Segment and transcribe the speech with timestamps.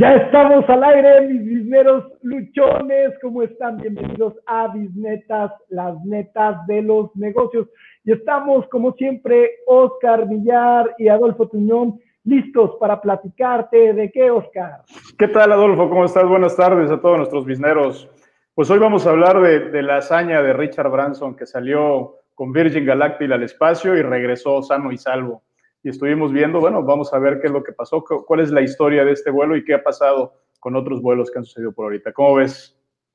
[0.00, 3.14] Ya estamos al aire, mis bisneros luchones.
[3.20, 3.78] ¿Cómo están?
[3.78, 7.66] Bienvenidos a Bisnetas, las netas de los negocios.
[8.04, 14.82] Y estamos, como siempre, Oscar Villar y Adolfo Tuñón, listos para platicarte de qué, Oscar.
[15.18, 15.88] ¿Qué tal, Adolfo?
[15.88, 16.28] ¿Cómo estás?
[16.28, 18.08] Buenas tardes a todos nuestros bisneros.
[18.54, 22.86] Pues hoy vamos a hablar de, la hazaña de Richard Branson que salió con Virgin
[22.86, 25.42] Galactic al espacio y regresó sano y salvo
[25.82, 28.62] y estuvimos viendo, bueno, vamos a ver qué es lo que pasó, cuál es la
[28.62, 31.84] historia de este vuelo y qué ha pasado con otros vuelos que han sucedido por
[31.84, 32.12] ahorita.
[32.12, 32.74] ¿Cómo ves?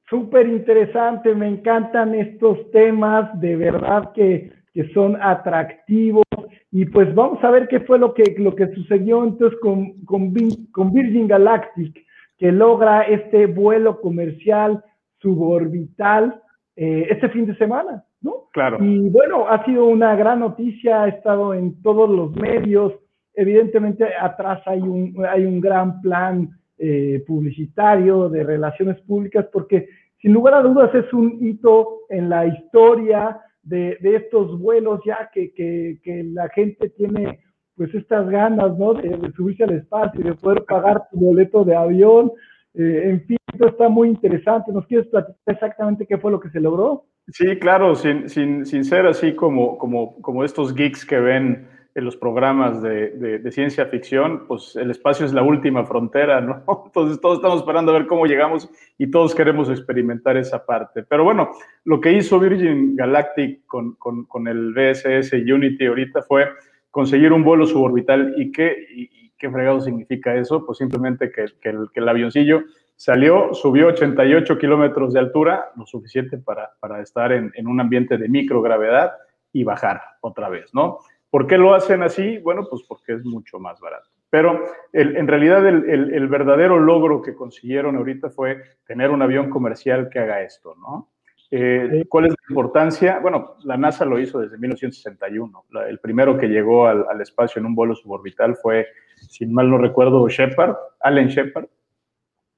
[0.10, 6.24] Súper interesante, me encantan estos temas, de verdad que, que, son atractivos.
[6.72, 10.34] Y pues vamos a ver qué fue lo que, lo que sucedió entonces con, con,
[10.34, 12.06] Virgin Galactic,
[12.38, 14.84] que logra este vuelo comercial
[15.20, 16.42] suborbital
[16.76, 18.04] eh, este fin de semana.
[18.24, 18.48] ¿No?
[18.52, 18.78] Claro.
[18.82, 22.94] Y bueno, ha sido una gran noticia, ha estado en todos los medios.
[23.36, 29.88] Evidentemente, atrás hay un, hay un gran plan eh, publicitario de relaciones públicas, porque
[30.22, 35.30] sin lugar a dudas es un hito en la historia de, de estos vuelos, ya
[35.34, 37.40] que, que, que, la gente tiene
[37.76, 38.94] pues estas ganas, ¿no?
[38.94, 42.32] De, de subirse al espacio y de poder pagar tu boleto de avión.
[42.76, 44.72] Eh, en fin, esto está muy interesante.
[44.72, 47.06] ¿Nos quieres platicar exactamente qué fue lo que se logró?
[47.28, 52.06] Sí, claro, sin, sin, sin ser así como, como, como estos geeks que ven en
[52.06, 56.64] los programas de, de, ciencia ficción, pues el espacio es la última frontera, ¿no?
[56.88, 61.04] Entonces todos estamos esperando a ver cómo llegamos y todos queremos experimentar esa parte.
[61.04, 61.52] Pero bueno,
[61.86, 66.50] lo que hizo Virgin Galactic con, con, con el VSS Unity ahorita fue
[66.92, 68.34] conseguir un vuelo suborbital.
[68.38, 70.66] ¿Y qué, y, y qué fregado significa eso?
[70.66, 72.64] Pues simplemente que, que el avioncillo
[73.04, 78.18] Salió, subió 88 kilómetros de altura, lo suficiente para, para estar en, en, un ambiente
[78.18, 79.12] de microgravedad
[79.52, 81.00] y bajar otra vez, ¿no?
[81.30, 82.38] ¿Por qué lo hacen así?
[82.38, 84.08] Bueno, pues porque es mucho más barato.
[84.30, 89.22] Pero el, en realidad el, el, el, verdadero logro que consiguieron ahorita fue tener un
[89.22, 91.10] avión comercial que haga esto, ¿no?
[91.52, 93.20] Eh, ¿Cuál es la importancia?
[93.20, 95.66] Bueno, la NASA lo hizo desde 1961.
[95.72, 98.88] La, el primero que llegó al, al, espacio en un vuelo suborbital fue,
[99.18, 101.68] si mal no recuerdo, Shepard, Allen Shepard.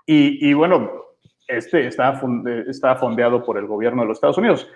[0.05, 0.91] Y, y, bueno,
[1.47, 2.21] este está,
[2.67, 4.69] está fondeado por el gobierno de los Estados Unidos.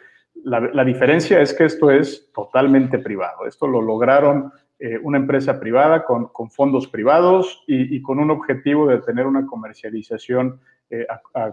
[0.44, 3.45] La, la, diferencia es que esto es totalmente privado.
[3.45, 8.31] Esto lo lograron eh, una empresa privada con, con fondos privados y, y, con un
[8.31, 11.06] objetivo de tener una comercialización eh,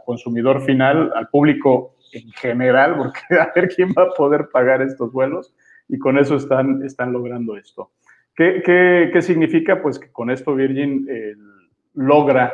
[0.05, 5.13] consumidor final, al público en general, porque a ver quién va a poder pagar estos
[5.13, 5.55] vuelos.
[5.89, 7.91] Y con eso están, están logrando esto.
[8.35, 9.83] ¿Qué, qué, qué significa?
[9.83, 11.35] Pues que con esto Virgin eh,
[11.95, 12.53] logra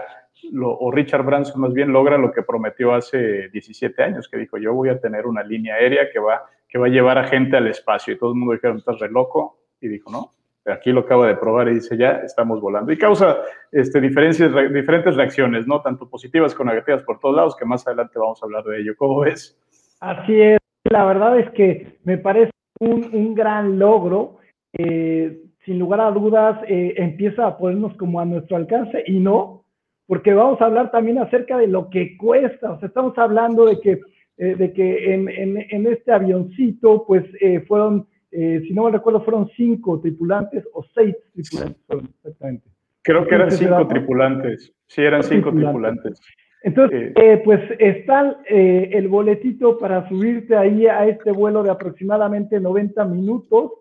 [0.50, 4.58] lo, o Richard Branson más bien logra lo que prometió hace 17 años, que dijo,
[4.58, 7.56] yo voy a tener una línea aérea que va, que va a llevar a gente
[7.56, 8.14] al espacio.
[8.14, 9.58] Y todo el mundo dijeron, estás re loco.
[9.80, 10.30] Y dijo, no,
[10.66, 12.92] aquí lo acaba de probar y dice, ya estamos volando.
[12.92, 13.38] Y causa
[13.70, 15.80] este, diferencias, re, diferentes reacciones, ¿no?
[15.80, 18.94] Tanto positivas como negativas por todos lados, que más adelante vamos a hablar de ello.
[18.96, 19.58] ¿Cómo ves?
[20.00, 20.58] Así es.
[20.84, 24.38] La verdad es que me parece un, un gran logro.
[24.74, 29.61] Eh, sin lugar a dudas, eh, empieza a ponernos como a nuestro alcance y no,
[30.06, 32.72] porque vamos a hablar también acerca de lo que cuesta.
[32.72, 34.00] O sea, estamos hablando de que,
[34.38, 38.90] eh, de que en, en, en, este avioncito, pues eh, fueron, eh, si no me
[38.90, 41.80] recuerdo, fueron cinco tripulantes o seis tripulantes,
[42.24, 42.68] exactamente.
[43.02, 44.72] Creo que eran cinco tripulantes.
[44.86, 46.20] Sí, eran cinco tripulantes.
[46.20, 46.42] tripulantes.
[46.62, 52.60] Entonces, eh, pues está eh, el boletito para subirte ahí a este vuelo de aproximadamente
[52.60, 53.72] 90 minutos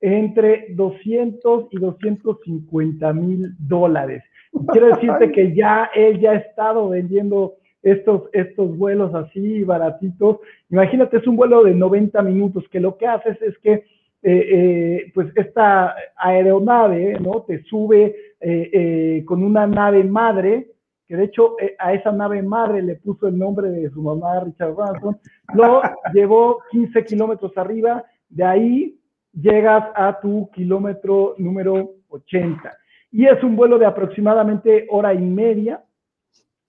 [0.00, 4.24] entre 200 y 250 mil dólares.
[4.72, 10.38] Quiero decirte que ya él ya ha estado vendiendo estos, estos vuelos así baratitos.
[10.70, 15.12] Imagínate, es un vuelo de 90 minutos, que lo que haces es que eh, eh,
[15.14, 17.42] pues esta aeronave, ¿no?
[17.42, 20.68] Te sube eh, con una nave madre,
[21.08, 24.74] que de hecho a esa nave madre le puso el nombre de su mamá, Richard
[24.74, 25.18] Branson,
[25.54, 25.82] lo
[26.14, 28.98] llevó 15 kilómetros arriba, de ahí
[29.32, 32.72] llegas a tu kilómetro número 80
[33.12, 35.84] y es un vuelo de aproximadamente hora y media.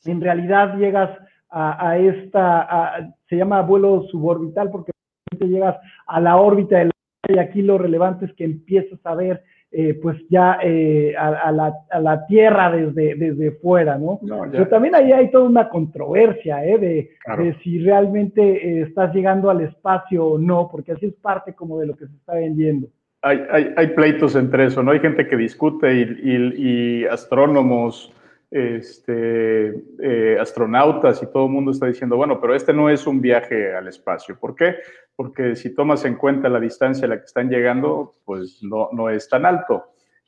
[0.06, 1.10] En realidad llegas
[1.50, 4.92] a, a esta, a, se llama vuelo suborbital porque
[5.40, 6.92] llegas a la órbita del
[7.30, 9.42] y aquí lo relevante es que empiezas a ver
[9.72, 14.20] eh, pues ya eh, a, a, la, a, la, Tierra desde, desde fuera, ¿no?
[14.22, 16.78] no Pero también ahí hay toda una controversia, ¿eh?
[16.78, 17.44] De, claro.
[17.44, 21.80] de si realmente eh, estás llegando al espacio o no, porque así es parte como
[21.80, 22.90] de lo que se está vendiendo
[23.24, 24.92] hay, hay, pleitos entre eso, ¿no?
[24.92, 28.14] Hay gente que discute y, astrónomos,
[28.52, 33.22] este, eh, astronautas y todo el mundo está diciendo, bueno, pero este no es un
[33.22, 34.38] viaje al espacio.
[34.38, 34.76] ¿Por qué?
[35.16, 39.10] Porque si tomas en cuenta la distancia a la que están llegando, pues no, no
[39.10, 39.86] es tan alto.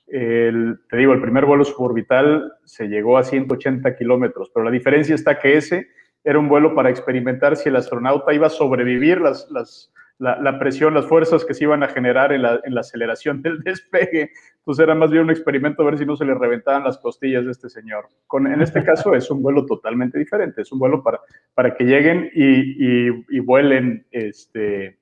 [0.08, 5.38] te digo, el primer vuelo suborbital se llegó a 180 kilómetros, pero la diferencia está
[5.38, 5.90] que ese
[6.24, 11.06] era un vuelo para experimentar si el astronauta iba a sobrevivir las, la, presión, las
[11.06, 14.32] fuerzas que se iban a generar en la, aceleración del despegue.
[14.58, 17.46] Entonces era más bien un experimento a ver si no se le reventaban las costillas
[17.46, 18.08] de este señor.
[18.28, 21.20] Con, en este caso es un vuelo totalmente diferente, es un vuelo para,
[21.54, 25.00] para que lleguen y, y vuelen este,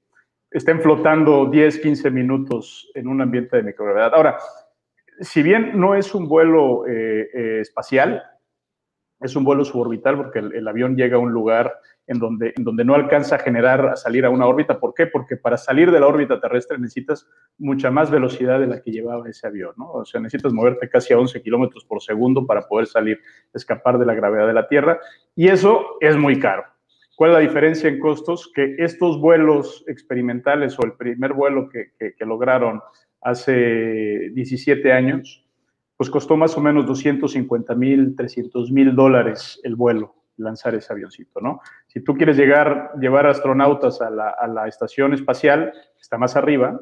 [0.54, 4.14] estén flotando 10, 15 minutos en un ambiente de microgravedad.
[4.14, 4.38] Ahora,
[5.20, 8.24] si bien no es un vuelo eh, eh, espacial,
[9.24, 11.74] es un vuelo suborbital porque el, avión llega a un lugar
[12.06, 14.80] en donde, en donde no alcanza a generar, a salir a una órbita.
[14.80, 15.08] ¿Por qué?
[15.08, 17.28] Porque para salir de la órbita terrestre necesitas
[17.58, 19.92] mucha más velocidad de la que llevaba ese avión, ¿no?
[19.92, 23.20] O sea, necesitas moverte casi a 11 kilómetros por segundo para poder salir,
[23.54, 25.00] escapar de la gravedad de la Tierra.
[25.36, 26.64] Y eso es muy caro.
[27.16, 28.52] ¿Cuál es la diferencia en costos?
[28.54, 31.92] Que estos vuelos experimentales o el primer vuelo que,
[32.26, 32.82] lograron
[33.22, 35.43] hace 17 años,
[36.04, 41.40] pues costó más o menos 250 mil, 300 mil dólares el vuelo, lanzar ese avioncito,
[41.40, 41.62] ¿no?
[41.88, 46.78] Si tú quieres llegar, llevar astronautas a la, estación espacial, que está más arriba,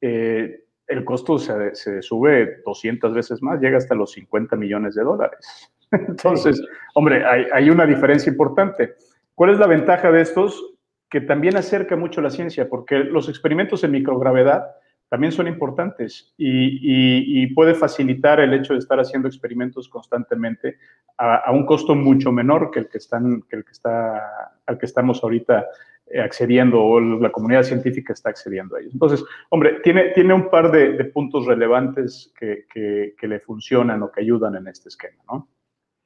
[0.00, 5.70] eh, el costo se, sube 200 veces más, llega hasta los 50 millones de dólares.
[5.90, 6.58] Entonces,
[6.94, 8.94] hombre, hay, hay una diferencia importante.
[9.34, 10.72] ¿Cuál es la ventaja de estos?
[11.10, 14.64] Que también acerca mucho la ciencia, porque los experimentos en microgravedad
[15.08, 20.78] también son importantes y, puede facilitar el hecho de estar haciendo experimentos constantemente
[21.18, 24.86] a, un costo mucho menor que el que, están, que el que está, al que
[24.86, 25.66] estamos ahorita
[26.06, 28.92] eh, accediendo o la comunidad científica está accediendo a ellos.
[28.92, 34.20] Entonces, hombre, tiene, tiene un par de, puntos relevantes que, que, le funcionan o que
[34.20, 35.48] ayudan en este esquema, ¿no?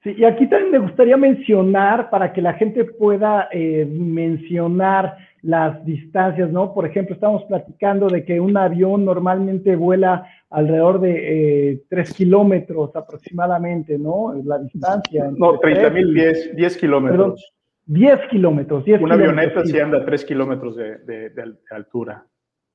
[0.03, 5.85] Sí, y aquí también me gustaría mencionar para que la gente pueda eh, mencionar las
[5.85, 6.75] distancias, ¿no?
[6.75, 12.95] Por ejemplo, estamos platicando de que un avión normalmente vuela alrededor de eh, 3 kilómetros
[12.97, 14.35] aproximadamente, ¿no?
[14.45, 15.31] La distancia.
[15.37, 17.53] No, 30 mil, 10, 10 kilómetros.
[17.87, 18.85] 10 kilómetros.
[19.01, 22.25] Una avioneta sí anda a 3 kilómetros de, de altura.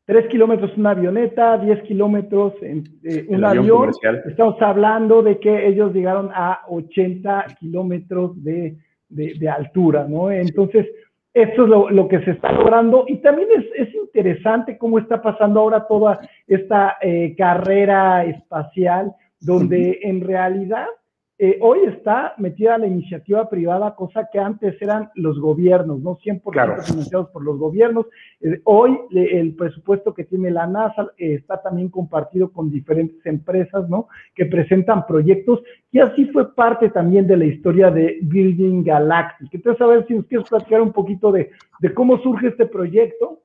[0.05, 3.91] 3 kilómetros una avioneta, 10 kilómetros en, eh, un avión.
[4.25, 8.77] Estamos hablando de que ellos llegaron a 80 kilómetros de,
[9.49, 10.29] altura, ¿no?
[10.29, 10.87] Entonces,
[11.33, 13.05] esto es lo, que se está logrando.
[13.07, 20.21] Y también es, interesante cómo está pasando ahora toda esta eh, carrera espacial, donde en
[20.21, 20.85] realidad
[21.45, 26.17] eh, hoy está metida la iniciativa privada, cosa que antes eran los gobiernos, ¿no?
[26.19, 28.05] 100% financiados por los gobiernos.
[28.39, 33.89] Eh, hoy el presupuesto que tiene la NASA eh, está también compartido con diferentes empresas,
[33.89, 34.07] ¿no?
[34.33, 35.61] Que presentan proyectos
[35.91, 39.53] y así fue parte también de la historia de Virgin Galactic.
[39.53, 41.51] Entonces, a ver si nos quieres platicar un poquito de,
[41.81, 43.41] de cómo surge este proyecto.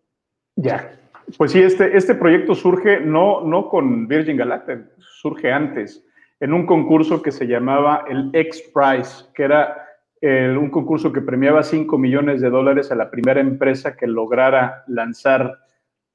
[0.54, 0.92] Ya,
[1.36, 6.04] pues sí, este, este proyecto surge no, no con Virgin Galactic, surge antes
[6.40, 9.88] en un concurso que se llamaba el X Prize, que era
[10.20, 14.84] eh, un concurso que premiaba 5 millones de dólares a la primera empresa que lograra
[14.86, 15.58] lanzar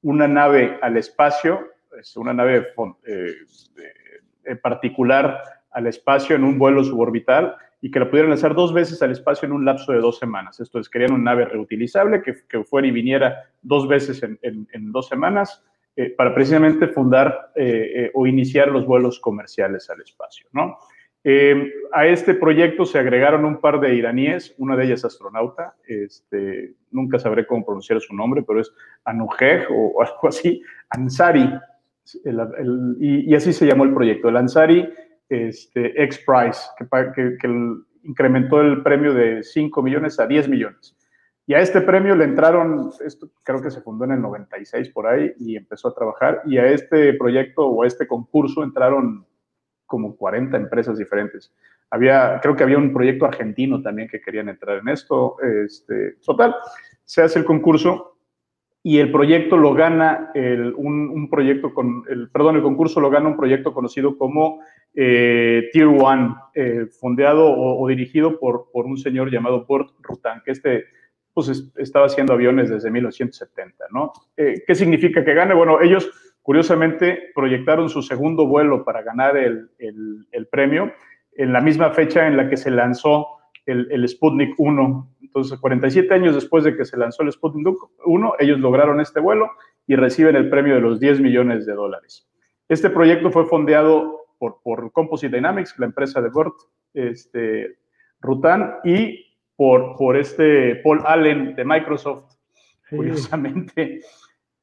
[0.02, 1.68] una nave al espacio,
[1.98, 2.68] es una nave
[3.06, 9.02] eh, particular al espacio en un vuelo suborbital y que la pudieran lanzar dos veces
[9.02, 10.58] al espacio en un lapso de dos semanas.
[10.60, 15.62] Esto es, querían una nave reutilizable que, fuera y viniera dos veces en dos semanas
[15.96, 20.48] eh, para precisamente fundar eh, eh, o iniciar los vuelos comerciales al espacio.
[20.52, 20.78] ¿no?
[21.94, 27.18] a este proyecto se agregaron un par de iraníes, una de ellas astronauta, este, nunca
[27.18, 28.70] sabré cómo pronunciar su nombre, pero es
[29.06, 31.48] Anujej o algo así, Ansari,
[33.00, 34.86] y, así se llamó el proyecto, el Ansari
[35.30, 36.60] este, X Prize,
[37.14, 37.48] que,
[38.02, 40.94] incrementó el premio de 5 millones a 10 millones.
[41.46, 45.06] Y a este premio le entraron, esto creo que se fundó en el 96 por
[45.06, 46.42] ahí y empezó a trabajar.
[46.46, 49.26] Y a este proyecto o a este concurso entraron
[49.84, 51.52] como 40 empresas diferentes.
[51.90, 55.36] Había, creo que había un proyecto argentino también que querían entrar en esto.
[55.42, 56.56] Este, total,
[57.04, 58.16] se hace el concurso
[58.82, 60.30] y el proyecto lo gana
[60.76, 64.60] un, proyecto con, el, perdón, el concurso lo gana un proyecto conocido como
[64.94, 70.52] eh, Tier One, eh, fondeado o, dirigido por, por un señor llamado Port Rutan, que
[70.52, 70.84] este
[71.34, 74.12] pues estaba haciendo aviones desde 1970, ¿no?
[74.36, 75.52] Eh, ¿Qué significa que gane?
[75.52, 76.10] Bueno, ellos
[76.42, 80.92] curiosamente proyectaron su segundo vuelo para ganar el, el, premio
[81.32, 83.26] en la misma fecha en la que se lanzó
[83.66, 85.16] el, el, Sputnik 1.
[85.22, 87.66] Entonces, 47 años después de que se lanzó el Sputnik
[88.04, 89.50] 1, ellos lograron este vuelo
[89.86, 92.28] y reciben el premio de los 10 millones de dólares.
[92.68, 96.54] Este proyecto fue fondeado por, por Composite Dynamics, la empresa de Burt,
[96.92, 97.78] este,
[98.20, 102.34] Rutan, y por, por este Paul Allen de Microsoft,
[102.90, 104.00] curiosamente.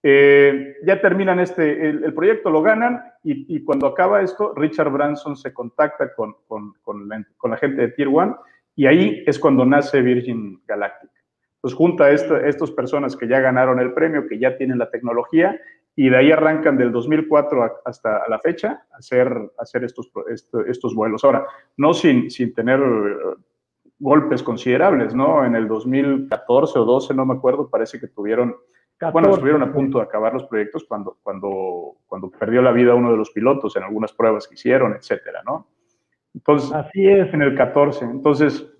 [0.03, 5.53] Eh, ya terminan este, el, proyecto lo ganan y, cuando acaba esto, Richard Branson se
[5.53, 8.33] contacta con, con, con, la, gente de Tier One
[8.75, 11.11] y ahí es cuando nace Virgin Galactic.
[11.55, 15.59] Entonces junta a estas personas que ya ganaron el premio, que ya tienen la tecnología
[15.95, 20.09] y de ahí arrancan del 2004 hasta la fecha a hacer, hacer estos,
[20.67, 21.23] estos vuelos.
[21.23, 21.45] Ahora,
[21.77, 23.35] no sin, sin tener eh,
[24.01, 25.45] golpes considerables, ¿no?
[25.45, 28.55] En el 2014 o 12, no me acuerdo, parece que tuvieron
[29.09, 33.11] bueno, estuvieron a punto de acabar los proyectos cuando, cuando, cuando perdió la vida uno
[33.11, 35.67] de los pilotos en algunas pruebas que hicieron, etcétera, ¿no?
[36.35, 37.33] Entonces, así es.
[37.33, 38.05] En el 14.
[38.05, 38.71] Entonces,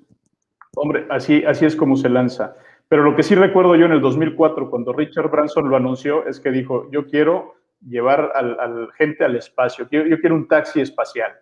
[0.76, 2.56] hombre, así, así es como se lanza.
[2.88, 6.40] Pero lo que sí recuerdo yo en el 2004, cuando Richard Branson lo anunció, es
[6.40, 10.82] que dijo, yo quiero llevar a la gente al espacio, yo, yo quiero un taxi
[10.82, 11.32] espacial.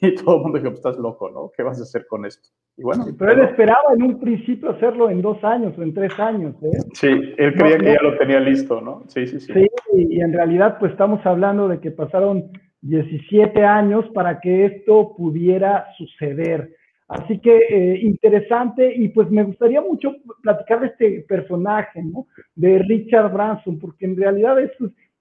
[0.00, 1.50] Y todo el mundo dijo, pues, estás loco, ¿no?
[1.56, 2.50] ¿Qué vas a hacer con esto?
[2.82, 6.54] Bueno, pero él esperaba en un principio hacerlo en dos años o en tres años.
[6.62, 6.78] ¿eh?
[6.92, 9.02] Sí, él creía que ya lo tenía listo, ¿no?
[9.08, 9.52] Sí, sí, sí.
[9.52, 12.50] Sí, y en realidad pues estamos hablando de que pasaron
[12.82, 16.76] 17 años para que esto pudiera suceder.
[17.08, 22.26] Así que eh, interesante y pues me gustaría mucho platicar de este personaje, ¿no?
[22.54, 24.72] De Richard Branson, porque en realidad es,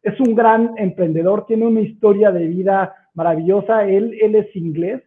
[0.03, 5.01] es un gran emprendedor, tiene una historia de vida maravillosa, él, él es inglés,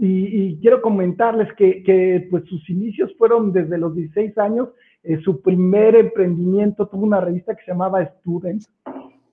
[0.00, 4.68] y, quiero comentarles que, pues sus inicios fueron desde los 16 años.
[5.02, 8.62] Eh, su primer emprendimiento tuvo una revista que se llamaba Student.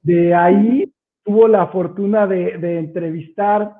[0.02, 0.92] De ahí
[1.24, 3.76] tuvo la fortuna de, entrevistar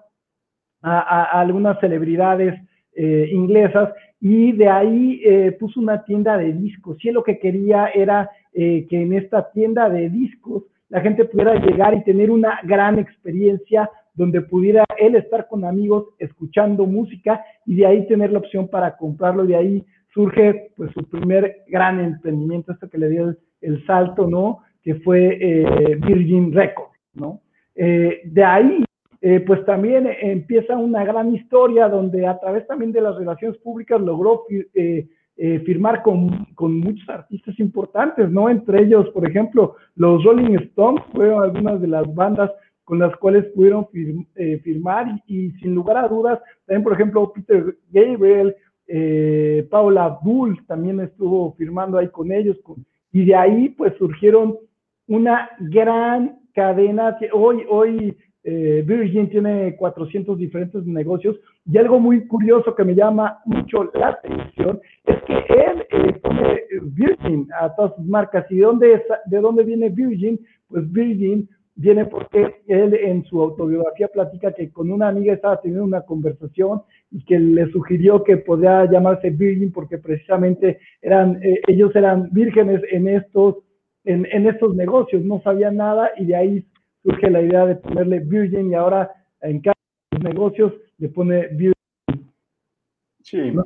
[0.82, 2.54] a, algunas celebridades
[2.94, 3.90] eh, inglesas
[4.22, 7.04] y de ahí eh, puso una tienda de discos.
[7.04, 11.56] Y él lo que quería era que en esta tienda de discos la gente pudiera
[11.56, 17.76] llegar y tener una gran experiencia donde pudiera él estar con amigos escuchando música y
[17.76, 19.46] de ahí tener la opción para comprarlo.
[19.46, 24.60] De ahí surge pues su primer gran emprendimiento, esto que le dio el, salto, ¿no?
[24.82, 27.42] Que fue eh, Virgin Records, ¿no?
[27.76, 28.86] Eh, de ahí,
[29.22, 34.00] eh, pues también empieza una gran historia donde a través también de las relaciones públicas
[34.00, 34.44] logró
[35.66, 38.50] firmar con, con, muchos artistas importantes, ¿no?
[38.50, 42.52] Entre ellos, por ejemplo, los Rolling Stones fueron algunas de las bandas
[42.86, 43.88] con las cuales pudieron
[44.36, 48.56] eh, firmar y, sin lugar a dudas, también por ejemplo Peter Gabriel,
[48.88, 52.58] eh, Paula Abdul también estuvo firmando ahí con ellos
[53.12, 54.58] y de ahí pues surgieron
[55.08, 62.28] una gran cadena que hoy, hoy eh, Virgin tiene 400 diferentes negocios y algo muy
[62.28, 68.06] curioso que me llama mucho la atención es que él pone Virgin a todas sus
[68.06, 73.42] marcas y de dónde, de dónde viene Virgin, pues Virgin viene porque él en su
[73.42, 78.38] autobiografía platica que con una amiga estaba teniendo una conversación y que le sugirió que
[78.38, 83.58] podía llamarse Virgin porque precisamente eran, eh, ellos eran vírgenes en estos,
[84.06, 86.66] en, en, estos negocios, no sabían nada y de ahí
[87.04, 89.76] surge la idea de ponerle Virgin y ahora en cada
[90.22, 91.74] negocios le pone Virgin.
[93.22, 93.66] Sí, no,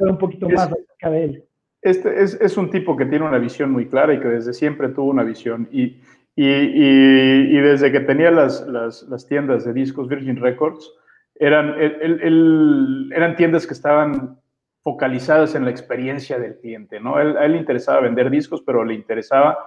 [0.00, 1.44] un poquito más acerca de él.
[1.82, 4.90] Este es, es un tipo que tiene una visión muy clara y que desde siempre
[4.90, 5.96] tuvo una visión y
[6.42, 10.90] y, desde que tenía las, las, tiendas de discos Virgin Records,
[11.34, 14.38] eran, eran tiendas que estaban
[14.82, 17.16] focalizadas en la experiencia del cliente, ¿no?
[17.16, 19.58] a él le interesaba vender discos, pero le interesaba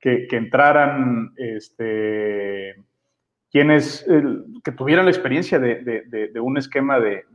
[0.00, 2.76] que, entraran este,
[3.50, 4.06] quienes,
[4.64, 7.26] que tuvieran la experiencia de un esquema de,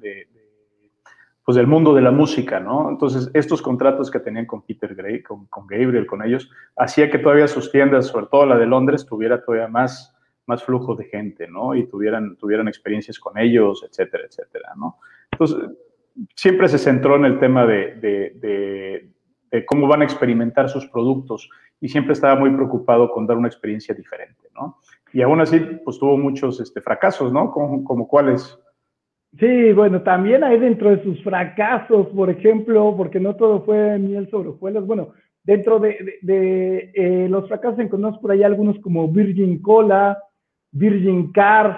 [1.48, 2.90] pues del mundo de la música, ¿no?
[2.90, 7.48] Entonces, estos contratos que tenían con Peter Gray, con, Gabriel, con ellos, hacía que todavía
[7.48, 10.14] sus tiendas, sobre todo la de Londres, tuviera todavía más,
[10.46, 11.74] más flujo de gente, ¿no?
[11.74, 14.98] Y tuvieran, tuvieran experiencias con ellos, etcétera, etcétera, ¿no?
[15.32, 15.70] Entonces,
[16.36, 19.10] siempre se centró en el tema de,
[19.68, 21.50] cómo van a experimentar sus productos
[21.80, 24.82] y siempre estaba muy preocupado con dar una experiencia diferente, ¿no?
[25.14, 27.52] Y aún así, pues tuvo muchos este, fracasos, ¿no?
[27.52, 28.60] Como, como cuáles
[29.40, 34.30] Sí, bueno, también hay dentro de sus fracasos, por ejemplo, porque no todo fue miel
[34.30, 36.20] sobre hojuelas, bueno, dentro de,
[36.94, 40.18] eh, los fracasos encontramos por ahí algunos como Virgin Cola,
[40.72, 41.78] Virgin Cars,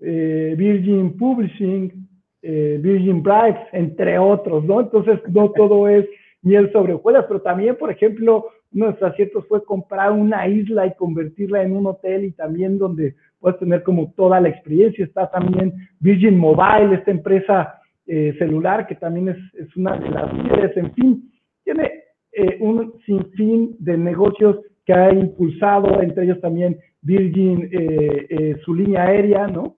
[0.00, 2.08] eh, Virgin Publishing,
[2.42, 4.80] eh, Virgin Brides, entre otros, ¿no?
[4.80, 6.06] Entonces, no todo es
[6.42, 10.86] miel sobre hojuelas, pero también, por ejemplo, uno de sus aciertos fue comprar una isla
[10.86, 15.04] y convertirla en un hotel y también donde puedes tener como toda la experiencia.
[15.04, 20.32] Está también Virgin Mobile, esta empresa eh, celular que también es, es, una de las
[20.32, 20.76] líderes.
[20.76, 21.32] En fin,
[21.64, 21.90] tiene
[22.32, 29.04] eh, un sinfín de negocios que ha impulsado, entre ellos también Virgin, eh, su línea
[29.04, 29.76] aérea, ¿no?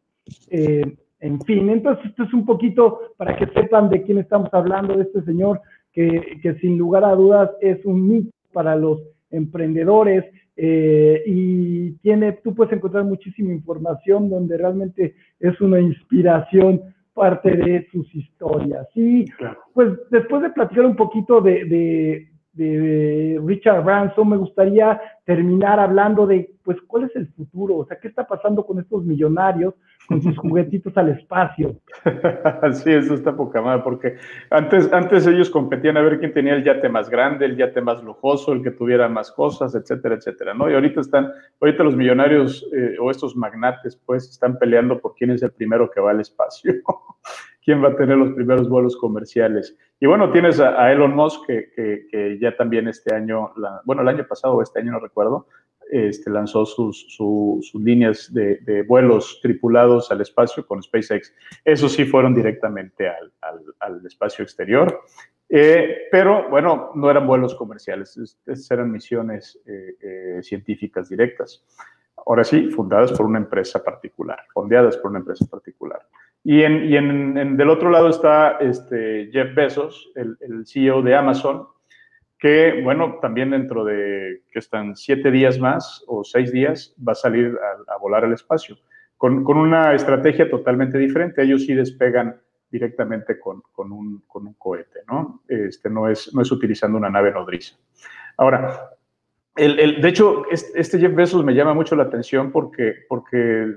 [0.50, 5.02] en fin, entonces esto es un poquito para que sepan de quién estamos hablando, de
[5.02, 5.60] este señor
[5.92, 9.00] que, que sin lugar a dudas es un mito para los
[9.30, 10.24] emprendedores,
[10.56, 16.82] eh, y tiene, tú puedes encontrar muchísima información donde realmente es una inspiración
[17.14, 18.86] parte de sus historias.
[18.94, 19.26] Y
[19.74, 26.54] pues después de platicar un poquito de, de Richard Branson, me gustaría terminar hablando de,
[26.62, 29.74] pues, cuál es el futuro, o sea, qué está pasando con estos millonarios,
[30.08, 31.76] con sus juguetitos al espacio.
[32.72, 34.16] sí, eso está poca madre, porque
[34.50, 38.02] antes, antes ellos competían a ver quién tenía el yate más grande, el yate más
[38.02, 40.70] lujoso, el que tuviera más cosas, etcétera, etcétera, ¿no?
[40.70, 41.30] Y ahorita están,
[41.60, 45.90] ahorita los millonarios eh, o estos magnates, pues, están peleando por quién es el primero
[45.90, 46.72] que va al espacio.
[47.64, 49.76] quién va a tener los primeros vuelos comerciales.
[50.00, 53.52] Y bueno, tienes a, Elon Musk, que, ya también este año,
[53.84, 55.46] bueno, el año pasado o este año no recuerdo,
[55.92, 61.34] este, lanzó sus, líneas de, vuelos tripulados al espacio con SpaceX.
[61.66, 65.02] Esos sí fueron directamente al, espacio exterior.
[65.50, 71.62] Eh, pero bueno, no eran vuelos comerciales, eran misiones eh, eh, científicas directas.
[72.26, 76.00] Ahora sí, fundadas por una empresa particular, fondeadas por una empresa particular.
[76.42, 81.68] Y en, del otro lado está este Jeff Bezos, el, el, CEO de Amazon,
[82.42, 87.14] que, bueno, también dentro de que están siete días más o seis días va a
[87.14, 87.56] salir
[87.86, 88.78] a, volar al espacio,
[89.16, 91.40] con, con, una estrategia totalmente diferente.
[91.40, 95.44] Ellos sí despegan directamente con, con, un, con un, cohete, ¿no?
[95.46, 97.76] Este, no, es, no es utilizando una nave nodriza.
[98.36, 98.90] Ahora,
[99.54, 103.76] el, el, de hecho, este Jeff Bezos me llama mucho la atención porque, porque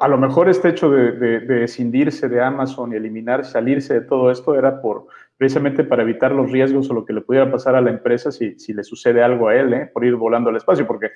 [0.00, 4.32] a lo mejor este hecho de, de, escindirse de Amazon y eliminar, salirse de todo
[4.32, 7.80] esto era por precisamente para evitar los riesgos o lo que le pudiera pasar a
[7.80, 9.90] la empresa si, si le sucede algo a él, ¿eh?
[9.92, 11.10] por ir volando al espacio, porque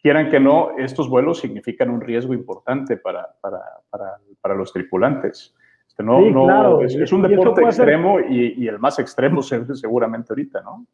[0.00, 3.60] quieran que no, estos vuelos significan un riesgo importante para, para,
[3.90, 5.54] para, para los tripulantes.
[5.86, 9.42] Este, no, no, es, un deporte extremo y, y, el más extremo
[9.74, 10.86] seguramente ahorita, ¿no?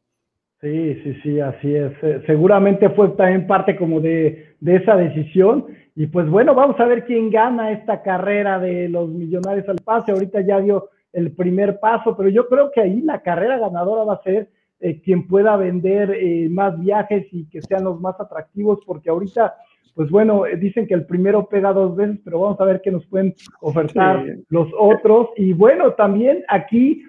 [0.60, 1.92] Sí, sí, sí, así es.
[2.24, 5.66] Seguramente fue también parte como de, de esa decisión
[5.96, 10.12] y pues bueno, vamos a ver quién gana esta carrera de los millonarios al pase.
[10.12, 14.14] Ahorita ya dio el primer paso, pero yo creo que ahí la carrera ganadora va
[14.14, 14.48] a ser
[14.80, 19.54] eh, quien pueda vender eh, más viajes y que sean los más atractivos, porque ahorita,
[19.94, 22.90] pues bueno, eh, dicen que el primero pega dos veces, pero vamos a ver qué
[22.90, 25.28] nos pueden ofertar los otros.
[25.36, 27.04] Y bueno, también aquí,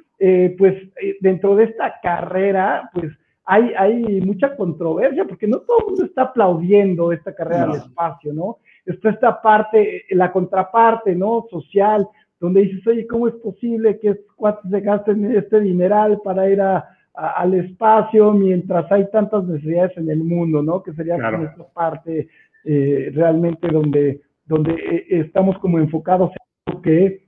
[0.58, 0.76] pues
[1.20, 3.12] dentro de esta carrera, pues
[3.46, 8.34] hay, hay mucha controversia, porque no todo el mundo está aplaudiendo esta carrera al espacio,
[8.34, 8.60] ¿no?
[8.86, 11.46] está esta parte, la contraparte, ¿no?
[11.50, 12.08] Social,
[12.40, 16.88] donde dices, oye, ¿cómo es posible que cuates se gasten este dineral para ir a,
[17.14, 20.82] al espacio mientras hay tantas necesidades en el mundo, ¿no?
[20.82, 22.28] Que sería como esta parte
[22.66, 27.26] eh, realmente donde, donde eh, estamos como enfocados en lo que,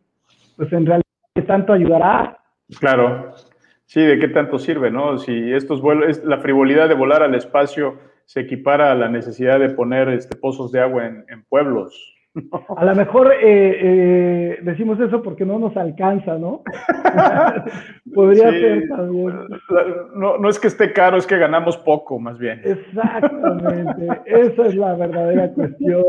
[0.58, 1.04] pues en realidad,
[1.48, 2.40] tanto ayudará.
[2.80, 3.32] Claro,
[3.86, 5.18] sí, de qué tanto sirve, ¿no?
[5.18, 9.60] Si estos vuelos, es la frivolidad de volar al espacio se equipara a la necesidad
[9.60, 12.15] de poner este, pozos de agua en, pueblos.
[12.76, 16.64] A lo mejor eh, eh, decimos eso porque no nos alcanza, ¿no?
[18.14, 19.34] Podría ser también.
[20.16, 22.62] No, no, es que esté caro, es que ganamos poco, más bien.
[22.64, 26.04] Exactamente, esa es la verdadera cuestión.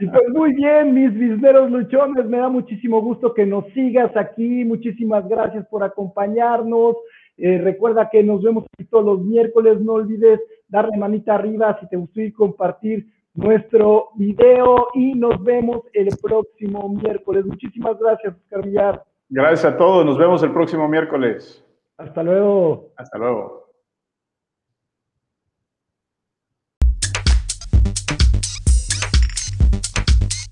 [0.00, 4.64] Y pues muy bien, mis bisneros luchones, me da muchísimo gusto que nos sigas aquí.
[4.64, 6.96] Muchísimas gracias por acompañarnos.
[7.36, 9.80] Eh, recuerda que nos vemos todos los miércoles.
[9.80, 15.82] No olvides darle manita arriba si te gustó y compartir nuestro video y nos vemos
[15.92, 17.44] el próximo miércoles.
[17.44, 19.04] Muchísimas gracias, Oscar Villar.
[19.28, 20.06] Gracias a todos.
[20.06, 21.64] Nos vemos el próximo miércoles.
[21.98, 22.92] Hasta luego.
[22.96, 23.63] Hasta luego.